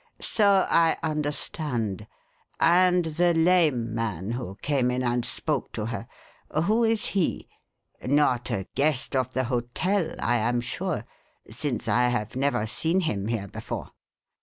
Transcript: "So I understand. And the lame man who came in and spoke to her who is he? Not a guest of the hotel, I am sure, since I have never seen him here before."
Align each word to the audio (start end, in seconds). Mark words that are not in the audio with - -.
"So 0.19 0.65
I 0.67 0.97
understand. 1.03 2.07
And 2.59 3.05
the 3.05 3.35
lame 3.35 3.93
man 3.93 4.31
who 4.31 4.55
came 4.63 4.89
in 4.89 5.03
and 5.03 5.23
spoke 5.23 5.71
to 5.73 5.85
her 5.85 6.07
who 6.65 6.83
is 6.83 7.05
he? 7.09 7.47
Not 8.03 8.49
a 8.49 8.65
guest 8.73 9.15
of 9.15 9.35
the 9.35 9.43
hotel, 9.43 10.15
I 10.19 10.37
am 10.37 10.59
sure, 10.59 11.05
since 11.51 11.87
I 11.87 12.05
have 12.05 12.35
never 12.35 12.65
seen 12.65 13.01
him 13.01 13.27
here 13.27 13.47
before." 13.47 13.91